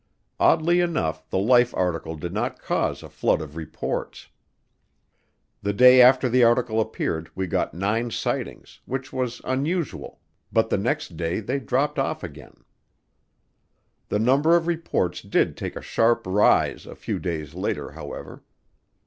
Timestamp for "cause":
2.59-3.03